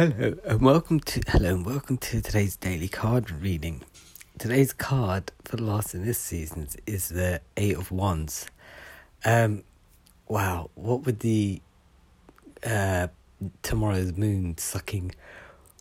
Hello 0.00 0.34
and 0.46 0.62
welcome 0.62 0.98
to 0.98 1.20
hello 1.28 1.56
and 1.56 1.66
welcome 1.66 1.98
to 1.98 2.22
today's 2.22 2.56
daily 2.56 2.88
card 2.88 3.30
reading. 3.30 3.82
Today's 4.38 4.72
card 4.72 5.30
for 5.44 5.58
the 5.58 5.62
last 5.62 5.94
in 5.94 6.06
this 6.06 6.16
season 6.16 6.68
is 6.86 7.10
the 7.10 7.42
Eight 7.58 7.76
of 7.76 7.92
Wands. 7.92 8.46
Um, 9.26 9.62
wow, 10.26 10.70
what 10.74 11.04
would 11.04 11.20
the 11.20 11.60
uh 12.64 13.08
tomorrow's 13.60 14.16
moon 14.16 14.56
sucking 14.56 15.14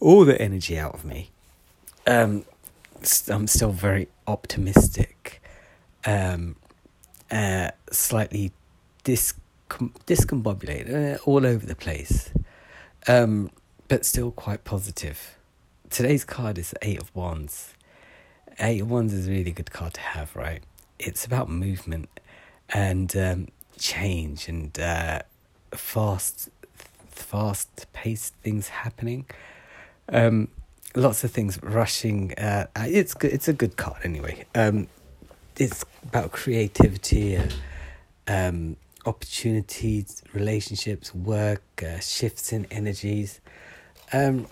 all 0.02 0.26
the 0.26 0.38
energy 0.42 0.78
out 0.78 0.96
of 0.96 1.06
me? 1.06 1.30
Um, 2.06 2.44
I'm 3.30 3.48
still 3.48 3.72
very 3.72 4.10
optimistic. 4.28 5.42
Um, 6.06 6.58
uh, 7.32 7.72
slightly 7.90 8.52
dis 9.06 9.34
discombobulated, 9.70 11.16
uh, 11.16 11.18
all 11.24 11.46
over 11.46 11.66
the 11.66 11.76
place. 11.76 12.34
Um 13.08 13.52
but 13.90 14.06
still 14.06 14.32
quite 14.32 14.64
positive. 14.64 15.36
Today's 15.90 16.24
card 16.24 16.58
is 16.60 16.74
Eight 16.84 17.02
of 17.02 17.14
Wands. 17.16 17.74
Eight 18.60 18.82
of 18.82 18.90
Wands 18.90 19.14
is 19.14 19.28
a 19.28 19.32
really 19.32 19.52
good 19.52 19.72
card 19.72 19.96
to 19.96 20.02
have, 20.02 20.36
right? 20.36 20.62
It's 21.00 21.26
about 21.26 21.50
movement 21.50 22.08
and 22.70 23.14
um, 23.18 23.48
change 23.80 24.48
and 24.48 24.80
uh, 24.80 25.24
fast, 25.72 26.50
fast 27.10 27.88
paced 27.92 28.36
things 28.36 28.68
happening. 28.70 29.26
Um, 30.08 30.50
lots 30.96 31.24
of 31.24 31.32
things 31.32 31.60
rushing. 31.64 32.34
Uh, 32.36 32.68
it's 32.76 33.16
good. 33.16 33.34
It's 33.34 33.48
a 33.48 33.54
good 33.54 33.76
card 33.76 34.02
anyway. 34.04 34.46
Um, 34.54 34.88
it's 35.58 35.84
about 36.04 36.32
creativity, 36.32 37.38
uh, 37.38 37.50
um, 38.28 38.76
opportunities, 39.08 40.22
relationships, 40.32 41.14
work, 41.16 41.64
uh, 41.84 42.00
shifts 42.00 42.54
in 42.54 42.66
energies. 42.70 43.42
Um, 44.12 44.48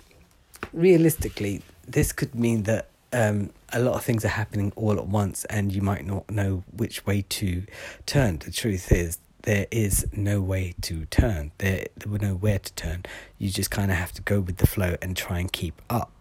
realistically, 0.74 1.62
this 1.88 2.12
could 2.12 2.36
mean 2.36 2.64
that 2.64 2.90
um, 3.14 3.52
a 3.74 3.80
lot 3.80 3.96
of 3.96 4.04
things 4.04 4.26
are 4.26 4.30
happening 4.30 4.72
all 4.76 4.98
at 4.98 5.08
once, 5.08 5.46
and 5.46 5.72
you 5.72 5.82
might 5.82 6.06
not 6.06 6.30
know 6.30 6.64
which 6.76 7.06
way 7.06 7.24
to 7.30 7.64
turn. 8.06 8.40
The 8.40 8.52
truth 8.52 8.92
is, 8.92 9.20
there 9.44 9.68
is 9.72 10.06
no 10.12 10.42
way 10.42 10.76
to 10.82 11.06
turn. 11.06 11.52
There, 11.60 11.86
there 11.96 12.12
were 12.12 12.20
nowhere 12.20 12.60
to 12.60 12.74
turn. 12.74 13.06
You 13.38 13.50
just 13.50 13.72
kind 13.72 13.92
of 13.92 13.98
have 13.98 14.12
to 14.14 14.22
go 14.22 14.42
with 14.42 14.58
the 14.58 14.68
flow 14.68 14.98
and 15.02 15.16
try 15.16 15.40
and 15.40 15.52
keep 15.52 15.82
up, 15.90 16.12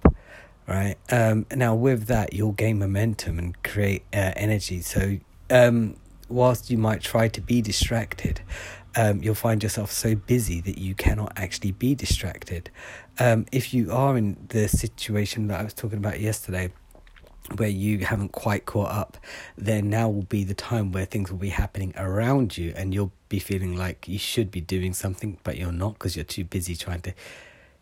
right? 0.69 0.97
Um, 1.10 1.47
now, 1.55 1.75
with 1.75 2.06
that, 2.06 2.32
you'll 2.32 2.53
gain 2.53 2.78
momentum 2.78 3.38
and 3.38 3.62
create 3.64 4.05
uh, 4.12 4.32
energy. 4.36 4.80
So, 4.80 5.19
um, 5.50 5.97
whilst 6.28 6.70
you 6.70 6.78
might 6.78 7.00
try 7.00 7.28
to 7.28 7.41
be 7.41 7.60
distracted, 7.62 8.41
um, 8.97 9.22
you'll 9.22 9.34
find 9.34 9.62
yourself 9.62 9.92
so 9.92 10.14
busy 10.14 10.61
that 10.62 10.78
you 10.78 10.94
cannot 10.94 11.33
actually 11.36 11.72
be 11.72 11.94
distracted. 11.94 12.70
Um, 13.19 13.47
if 13.53 13.72
you 13.72 13.92
are 13.92 14.16
in 14.16 14.36
the 14.48 14.69
situation 14.69 15.48
that 15.48 15.61
I 15.61 15.64
was 15.64 15.75
talking 15.75 15.98
about 15.98 16.20
yesterday, 16.20 16.72
where 17.55 17.69
you 17.69 17.98
haven't 17.98 18.33
quite 18.33 18.66
caught 18.66 18.91
up, 18.91 19.19
then 19.56 19.88
now 19.88 20.08
will 20.08 20.22
be 20.22 20.42
the 20.42 20.55
time 20.55 20.91
where 20.91 21.05
things 21.05 21.30
will 21.30 21.38
be 21.38 21.50
happening 21.50 21.92
around 21.97 22.58
you 22.58 22.72
and 22.77 22.92
you'll 22.92 23.12
be 23.28 23.38
feeling 23.38 23.77
like 23.77 24.08
you 24.08 24.19
should 24.19 24.50
be 24.50 24.61
doing 24.61 24.92
something, 24.92 25.38
but 25.44 25.56
you're 25.56 25.70
not 25.70 25.94
because 25.94 26.16
you're 26.16 26.25
too 26.25 26.44
busy 26.44 26.75
trying 26.75 27.03
to 27.03 27.14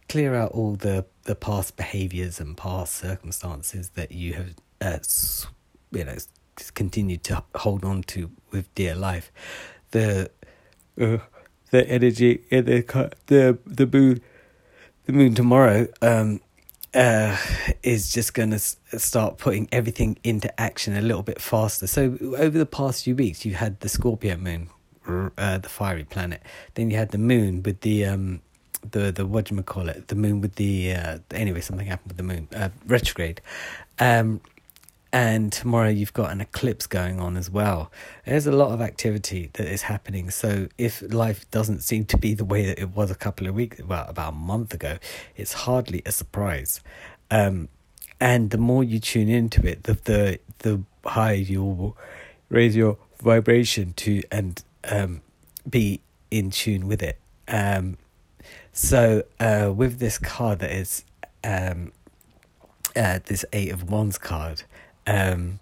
clear 0.09 0.35
out 0.35 0.53
all 0.53 0.75
the, 0.75 1.07
the 1.23 1.35
past 1.35 1.77
behaviors 1.77 2.41
and 2.41 2.57
past 2.57 2.95
circumstances 2.95 3.91
that 3.91 4.13
you 4.13 4.35
have, 4.35 4.55
uh, 4.83 4.99
you 5.93 6.05
know, 6.05 6.17
continued 6.75 7.25
to 7.25 7.43
hold 7.55 7.85
on 7.85 8.03
to 8.03 8.31
with 8.51 8.73
dear 8.75 8.95
life. 8.95 9.33
The 9.93 10.31
uh, 11.01 11.19
the 11.71 11.89
energy 11.89 12.45
in 12.51 12.65
the 12.67 13.11
the 13.27 13.59
the 13.67 13.87
moon 13.87 14.21
the 15.07 15.13
moon 15.13 15.35
tomorrow 15.35 15.87
um 16.03 16.41
uh 16.95 17.37
is 17.83 18.13
just 18.13 18.35
going 18.35 18.51
to 18.51 18.59
start 18.99 19.39
putting 19.39 19.69
everything 19.73 20.17
into 20.23 20.49
action 20.61 20.97
a 20.97 21.03
little 21.03 21.25
bit 21.25 21.41
faster. 21.41 21.89
So 21.89 22.17
over 22.37 22.57
the 22.57 22.67
past 22.67 23.05
few 23.05 23.17
weeks 23.17 23.45
you 23.45 23.55
had 23.55 23.81
the 23.81 23.89
scorpio 23.89 24.37
moon 24.37 24.71
uh, 25.37 25.59
the 25.59 25.69
fiery 25.69 26.05
planet. 26.05 26.43
Then 26.75 26.91
you 26.91 26.97
had 26.97 27.11
the 27.11 27.19
moon 27.19 27.63
with 27.63 27.81
the 27.81 28.05
um 28.07 28.41
the 28.89 29.11
the 29.11 29.27
what 29.27 29.47
do 29.47 29.57
you 29.57 29.63
call 29.63 29.89
it? 29.89 30.09
The 30.09 30.15
moon 30.15 30.41
with 30.41 30.55
the 30.55 30.93
uh 30.93 31.19
anyway 31.33 31.61
something 31.61 31.87
happened 31.87 32.11
with 32.13 32.17
the 32.17 32.23
moon 32.23 32.49
uh 32.55 32.69
retrograde. 32.87 33.41
Um 33.99 34.41
and 35.15 35.53
tomorrow 35.53 35.91
you've 35.91 36.13
got 36.13 36.33
an 36.33 36.41
eclipse 36.41 36.89
going 36.89 37.21
on 37.21 37.37
as 37.37 37.49
well. 37.49 37.93
There's 38.27 38.49
a 38.49 38.53
lot 38.53 38.73
of 38.73 38.81
activity 38.81 39.49
that 39.53 39.69
is 39.69 39.83
happening. 39.83 40.29
So 40.31 40.67
if 40.77 41.03
life 41.03 41.49
doesn't 41.53 41.85
seem 41.85 42.05
to 42.07 42.19
be 42.19 42.35
the 42.35 42.45
way 42.45 42.67
that 42.67 42.81
it 42.81 42.97
was 42.97 43.13
a 43.13 43.15
couple 43.15 43.47
of 43.47 43.55
weeks, 43.55 43.81
well, 43.81 44.07
about 44.09 44.33
a 44.33 44.37
month 44.37 44.75
ago, 44.75 44.99
it's 45.37 45.53
hardly 45.53 46.03
a 46.05 46.11
surprise. 46.11 46.81
Um, 47.31 47.69
and 48.21 48.51
the 48.51 48.59
more 48.59 48.83
you 48.83 48.99
tune 48.99 49.29
into 49.29 49.65
it, 49.65 49.85
the 49.85 49.95
the 49.95 50.41
the 50.59 50.83
higher 51.07 51.35
you'll 51.35 51.97
raise 52.49 52.75
your 52.75 52.99
vibration 53.23 53.93
to 53.93 54.21
and 54.33 54.65
um, 54.83 55.21
be 55.71 56.01
in 56.33 56.51
tune 56.51 56.89
with 56.89 57.05
it. 57.05 57.21
Um, 57.47 57.99
so 58.73 59.23
uh, 59.39 59.73
with 59.73 60.01
this 60.01 60.19
card 60.19 60.59
that 60.59 60.73
is 60.73 61.05
um, 61.45 61.93
uh, 62.97 63.21
this 63.27 63.45
Eight 63.53 63.71
of 63.71 63.89
Wands 63.89 64.19
card, 64.19 64.65
um, 65.07 65.61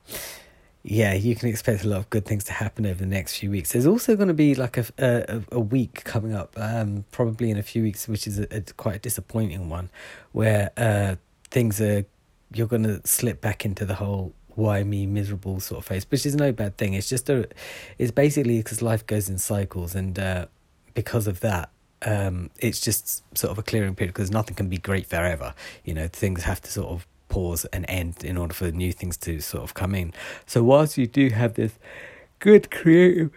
yeah, 0.82 1.14
you 1.14 1.36
can 1.36 1.48
expect 1.48 1.84
a 1.84 1.88
lot 1.88 1.98
of 1.98 2.10
good 2.10 2.24
things 2.24 2.44
to 2.44 2.52
happen 2.52 2.86
over 2.86 2.98
the 2.98 3.06
next 3.06 3.36
few 3.36 3.50
weeks. 3.50 3.72
There's 3.72 3.86
also 3.86 4.16
going 4.16 4.28
to 4.28 4.34
be 4.34 4.54
like 4.54 4.76
a 4.76 4.84
a, 4.98 5.42
a 5.52 5.60
week 5.60 6.02
coming 6.04 6.34
up, 6.34 6.54
um, 6.56 7.04
probably 7.12 7.50
in 7.50 7.56
a 7.56 7.62
few 7.62 7.82
weeks, 7.82 8.08
which 8.08 8.26
is 8.26 8.38
a, 8.38 8.46
a 8.50 8.60
quite 8.76 8.96
a 8.96 8.98
disappointing 8.98 9.68
one, 9.68 9.90
where 10.32 10.70
uh, 10.76 11.16
things 11.50 11.80
are 11.80 12.04
you're 12.54 12.66
going 12.66 12.82
to 12.82 13.00
slip 13.06 13.40
back 13.40 13.64
into 13.64 13.84
the 13.84 13.94
whole 13.94 14.32
why 14.54 14.82
me 14.82 15.06
miserable 15.06 15.60
sort 15.60 15.78
of 15.78 15.86
face, 15.86 16.04
which 16.10 16.26
is 16.26 16.34
no 16.34 16.52
bad 16.52 16.76
thing. 16.76 16.94
It's 16.94 17.08
just 17.08 17.30
a, 17.30 17.48
it's 17.98 18.10
basically 18.10 18.58
because 18.58 18.82
life 18.82 19.06
goes 19.06 19.28
in 19.28 19.38
cycles, 19.38 19.94
and 19.94 20.18
uh, 20.18 20.46
because 20.94 21.26
of 21.26 21.40
that, 21.40 21.70
um, 22.02 22.50
it's 22.58 22.80
just 22.80 23.22
sort 23.36 23.50
of 23.50 23.58
a 23.58 23.62
clearing 23.62 23.94
period 23.94 24.14
because 24.14 24.30
nothing 24.30 24.54
can 24.54 24.68
be 24.68 24.78
great 24.78 25.06
forever. 25.06 25.54
You 25.84 25.94
know, 25.94 26.08
things 26.08 26.42
have 26.42 26.60
to 26.62 26.70
sort 26.70 26.88
of 26.88 27.06
pause 27.32 27.64
and 27.72 27.86
end 27.88 28.22
in 28.22 28.36
order 28.36 28.52
for 28.52 28.70
new 28.70 28.92
things 28.92 29.16
to 29.16 29.40
sort 29.40 29.64
of 29.64 29.72
come 29.72 29.94
in. 29.94 30.12
So 30.44 30.62
whilst 30.62 30.98
you 30.98 31.06
do 31.06 31.30
have 31.30 31.54
this 31.54 31.78
good, 32.40 32.70
creative, 32.70 33.30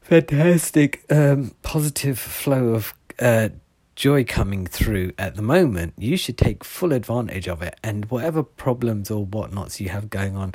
fantastic, 0.00 1.04
um, 1.10 1.54
positive 1.62 2.18
flow 2.18 2.68
of 2.68 2.94
uh, 3.18 3.50
joy 3.94 4.24
coming 4.24 4.64
through 4.64 5.12
at 5.18 5.36
the 5.36 5.42
moment, 5.42 5.92
you 5.98 6.16
should 6.16 6.38
take 6.38 6.64
full 6.64 6.94
advantage 6.94 7.46
of 7.46 7.60
it. 7.60 7.74
And 7.84 8.10
whatever 8.10 8.42
problems 8.42 9.10
or 9.10 9.26
whatnots 9.26 9.80
you 9.80 9.90
have 9.90 10.08
going 10.08 10.34
on, 10.34 10.54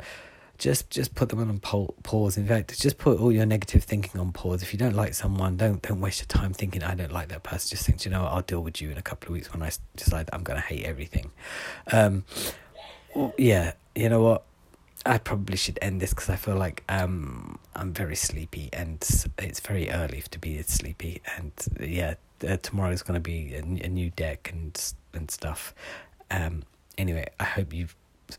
just 0.58 0.90
just 0.90 1.14
put 1.14 1.28
them 1.28 1.40
on 1.40 1.58
pause. 1.58 2.36
In 2.36 2.46
fact, 2.46 2.80
just 2.80 2.98
put 2.98 3.20
all 3.20 3.32
your 3.32 3.46
negative 3.46 3.84
thinking 3.84 4.20
on 4.20 4.32
pause. 4.32 4.62
If 4.62 4.72
you 4.72 4.78
don't 4.78 4.94
like 4.94 5.14
someone, 5.14 5.56
don't 5.56 5.82
don't 5.82 6.00
waste 6.00 6.20
your 6.20 6.26
time 6.26 6.52
thinking 6.52 6.82
I 6.82 6.94
don't 6.94 7.12
like 7.12 7.28
that 7.28 7.42
person. 7.42 7.70
Just 7.70 7.86
think, 7.86 8.04
you 8.04 8.10
know, 8.10 8.22
what? 8.22 8.32
I'll 8.32 8.42
deal 8.42 8.60
with 8.60 8.80
you 8.80 8.90
in 8.90 8.98
a 8.98 9.02
couple 9.02 9.28
of 9.28 9.34
weeks 9.34 9.52
when 9.52 9.62
I 9.62 9.70
decide 9.96 10.28
I'm 10.32 10.42
going 10.42 10.60
to 10.60 10.66
hate 10.66 10.84
everything. 10.84 11.30
Um, 11.92 12.24
yeah, 13.38 13.72
you 13.94 14.08
know 14.08 14.22
what? 14.22 14.44
I 15.04 15.18
probably 15.18 15.56
should 15.56 15.78
end 15.80 16.00
this 16.00 16.10
because 16.10 16.28
I 16.28 16.36
feel 16.36 16.56
like 16.56 16.82
um 16.88 17.58
I'm 17.76 17.92
very 17.92 18.16
sleepy 18.16 18.68
and 18.72 18.98
it's 19.38 19.60
very 19.60 19.88
early 19.90 20.22
to 20.30 20.38
be 20.38 20.60
sleepy 20.62 21.22
and 21.36 21.52
yeah 21.80 22.14
uh, 22.44 22.56
is 22.90 23.02
going 23.02 23.14
to 23.14 23.20
be 23.20 23.54
a, 23.54 23.60
a 23.60 23.88
new 23.88 24.10
deck 24.10 24.50
and 24.52 24.94
and 25.12 25.30
stuff. 25.30 25.74
Um, 26.30 26.64
anyway, 26.98 27.26
I 27.40 27.44
hope 27.44 27.72
you've 27.72 27.94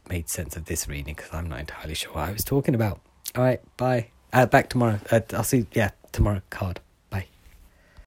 made 0.09 0.29
sense 0.29 0.55
of 0.55 0.65
this 0.65 0.87
reading 0.87 1.15
because 1.15 1.33
I'm 1.33 1.47
not 1.47 1.59
entirely 1.59 1.93
sure 1.95 2.13
what 2.13 2.29
I 2.29 2.31
was 2.31 2.43
talking 2.43 2.75
about. 2.75 2.99
All 3.35 3.43
right, 3.43 3.61
bye. 3.77 4.07
Uh, 4.33 4.45
back 4.45 4.69
tomorrow. 4.69 4.99
Uh, 5.11 5.21
I'll 5.33 5.43
see. 5.43 5.65
Yeah, 5.73 5.91
tomorrow 6.11 6.41
card. 6.49 6.79